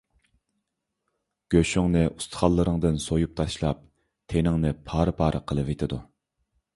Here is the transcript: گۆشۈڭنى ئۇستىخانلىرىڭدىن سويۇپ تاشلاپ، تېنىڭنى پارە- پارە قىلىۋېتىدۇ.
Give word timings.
گۆشۈڭنى 1.55 2.01
ئۇستىخانلىرىڭدىن 2.11 2.97
سويۇپ 3.03 3.35
تاشلاپ، 3.41 3.83
تېنىڭنى 4.33 4.73
پارە- 4.89 5.15
پارە 5.21 5.43
قىلىۋېتىدۇ. 5.53 6.01